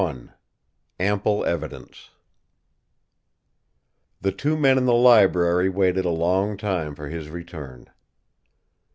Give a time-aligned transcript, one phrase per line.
[0.01, 0.33] XXI
[0.99, 2.09] "AMPLE EVIDENCE"
[4.19, 7.87] The two men in the library waited a long time for his return.